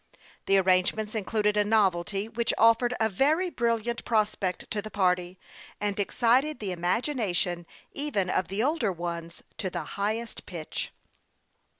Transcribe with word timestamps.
The 0.47 0.57
arrangements 0.57 1.13
included 1.13 1.55
a 1.55 1.63
novelty 1.63 2.27
which 2.27 2.55
offered 2.57 2.95
a 2.99 3.07
very 3.07 3.51
brilliant 3.51 4.03
prospect 4.03 4.71
to 4.71 4.81
the 4.81 4.89
party, 4.89 5.37
and 5.79 5.99
excited 5.99 6.57
the 6.59 6.71
imagination 6.71 7.67
even 7.91 8.27
of 8.27 8.47
the 8.47 8.63
older 8.63 8.91
ones 8.91 9.43
to 9.59 9.69
the 9.69 9.83
highest 9.99 10.47
pitch. 10.47 10.91